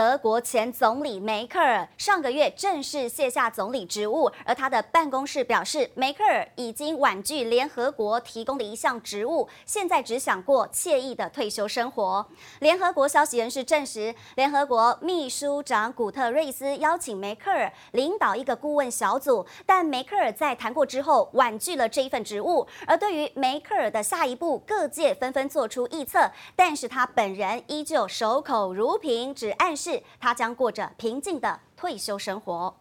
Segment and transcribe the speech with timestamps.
[0.00, 12.26] 德国前总理梅克尔上个月正式卸下总理职务，而他的办公室表示，梅克尔已经婉拒联合国提供的一项职务，现在只想过惬意的退休生活。
[12.60, 22.66] 联合国消息人士证实，联合国秘书长古特瑞斯邀请梅克尔领导一个顾问小组，但梅克尔在谈过之后婉拒了这一份职务。
[22.86, 29.89] 而对于梅克尔的下一步，各界纷纷做出预测，但是他本人依旧守口如瓶，只暗示。
[30.18, 32.76] 他将过着平静的退休生活。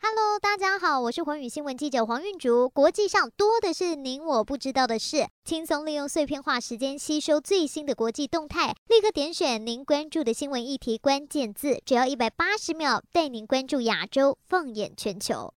[0.00, 2.68] Hello，大家好，我是寰宇新闻记者黄韵竹。
[2.68, 15.52] 国际上多的是您我不知道的事，轻松利用碎片化时间吸收最新的国际动态，立刻点选您关注的新闻议题关键字，只要一百八十秒，带您关注亚洲，放眼全球。